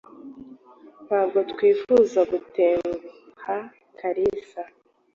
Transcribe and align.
Ntabwo 1.07 1.39
twifuza 1.51 2.19
gutenguha 2.31 3.57
Kalisa. 3.99 4.61